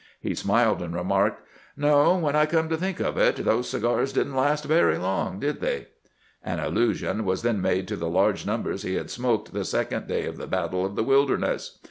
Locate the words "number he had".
8.43-9.11